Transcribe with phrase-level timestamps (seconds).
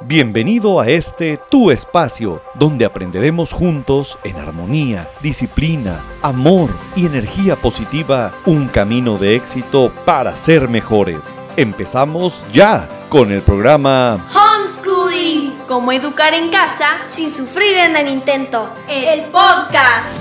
[0.00, 8.32] Bienvenido a este Tu Espacio, donde aprenderemos juntos en armonía, disciplina, amor y energía positiva
[8.46, 11.36] un camino de éxito para ser mejores.
[11.56, 18.72] Empezamos ya con el programa Homeschooling, cómo educar en casa sin sufrir en el intento.
[18.88, 20.16] El podcast.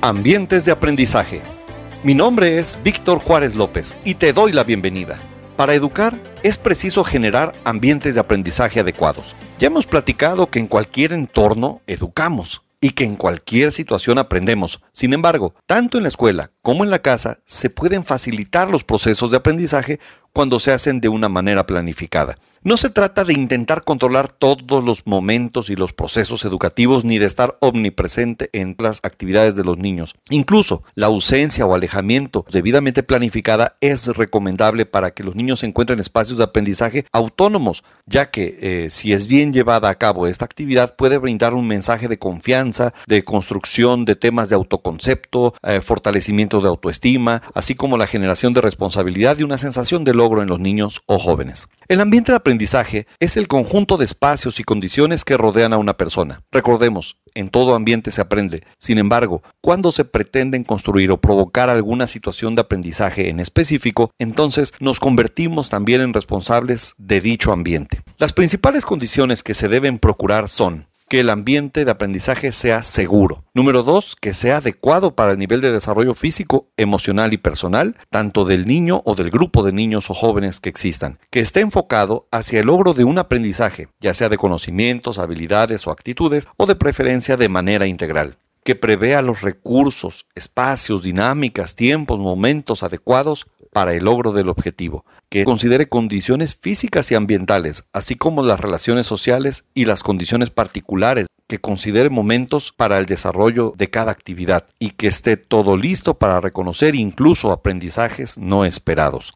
[0.00, 1.55] Ambientes de aprendizaje.
[2.02, 5.18] Mi nombre es Víctor Juárez López y te doy la bienvenida.
[5.56, 9.34] Para educar es preciso generar ambientes de aprendizaje adecuados.
[9.58, 14.80] Ya hemos platicado que en cualquier entorno educamos y que en cualquier situación aprendemos.
[14.92, 19.30] Sin embargo, tanto en la escuela como en la casa se pueden facilitar los procesos
[19.30, 19.98] de aprendizaje
[20.36, 22.36] cuando se hacen de una manera planificada.
[22.66, 27.24] No se trata de intentar controlar todos los momentos y los procesos educativos ni de
[27.24, 30.16] estar omnipresente en las actividades de los niños.
[30.30, 36.38] Incluso la ausencia o alejamiento debidamente planificada es recomendable para que los niños encuentren espacios
[36.38, 41.18] de aprendizaje autónomos, ya que eh, si es bien llevada a cabo esta actividad puede
[41.18, 47.42] brindar un mensaje de confianza, de construcción de temas de autoconcepto, eh, fortalecimiento de autoestima,
[47.54, 51.18] así como la generación de responsabilidad y una sensación de logro en los niños o
[51.18, 51.68] jóvenes.
[51.88, 55.96] El ambiente de aprendizaje es el conjunto de espacios y condiciones que rodean a una
[55.96, 56.42] persona.
[56.50, 58.64] Recordemos, en todo ambiente se aprende.
[58.78, 64.74] Sin embargo, cuando se pretenden construir o provocar alguna situación de aprendizaje en específico, entonces
[64.80, 68.00] nos convertimos también en responsables de dicho ambiente.
[68.18, 73.44] Las principales condiciones que se deben procurar son que el ambiente de aprendizaje sea seguro.
[73.54, 78.44] Número dos, que sea adecuado para el nivel de desarrollo físico, emocional y personal, tanto
[78.44, 81.18] del niño o del grupo de niños o jóvenes que existan.
[81.30, 85.90] Que esté enfocado hacia el logro de un aprendizaje, ya sea de conocimientos, habilidades o
[85.90, 92.82] actitudes, o de preferencia de manera integral que prevea los recursos, espacios, dinámicas, tiempos, momentos
[92.82, 98.60] adecuados para el logro del objetivo, que considere condiciones físicas y ambientales, así como las
[98.60, 104.66] relaciones sociales y las condiciones particulares, que considere momentos para el desarrollo de cada actividad
[104.78, 109.34] y que esté todo listo para reconocer incluso aprendizajes no esperados.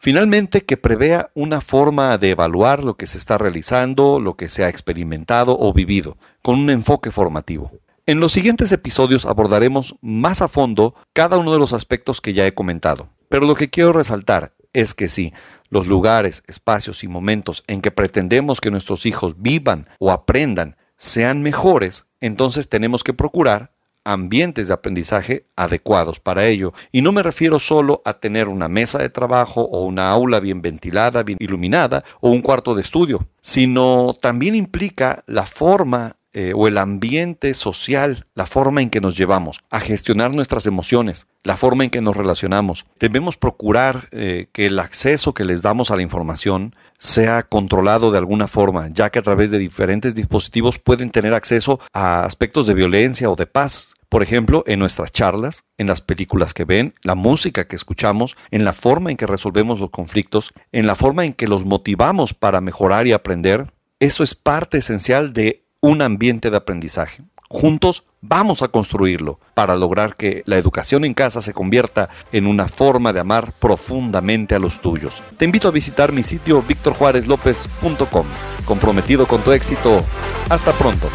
[0.00, 4.64] Finalmente, que prevea una forma de evaluar lo que se está realizando, lo que se
[4.64, 7.72] ha experimentado o vivido, con un enfoque formativo.
[8.08, 12.46] En los siguientes episodios abordaremos más a fondo cada uno de los aspectos que ya
[12.46, 15.34] he comentado, pero lo que quiero resaltar es que sí,
[15.68, 21.42] los lugares, espacios y momentos en que pretendemos que nuestros hijos vivan o aprendan sean
[21.42, 23.72] mejores, entonces tenemos que procurar
[24.04, 26.72] ambientes de aprendizaje adecuados para ello.
[26.92, 30.62] Y no me refiero solo a tener una mesa de trabajo o una aula bien
[30.62, 36.68] ventilada, bien iluminada o un cuarto de estudio, sino también implica la forma eh, o
[36.68, 41.82] el ambiente social, la forma en que nos llevamos, a gestionar nuestras emociones, la forma
[41.82, 42.86] en que nos relacionamos.
[43.00, 48.18] Debemos procurar eh, que el acceso que les damos a la información sea controlado de
[48.18, 52.74] alguna forma, ya que a través de diferentes dispositivos pueden tener acceso a aspectos de
[52.74, 53.96] violencia o de paz.
[54.08, 58.64] Por ejemplo, en nuestras charlas, en las películas que ven, la música que escuchamos, en
[58.64, 62.60] la forma en que resolvemos los conflictos, en la forma en que los motivamos para
[62.60, 63.72] mejorar y aprender.
[63.98, 67.22] Eso es parte esencial de un ambiente de aprendizaje.
[67.50, 72.68] Juntos vamos a construirlo para lograr que la educación en casa se convierta en una
[72.68, 75.22] forma de amar profundamente a los tuyos.
[75.38, 78.26] Te invito a visitar mi sitio victorjuarezlopez.com.
[78.66, 80.04] Comprometido con tu éxito.
[80.50, 81.08] Hasta pronto.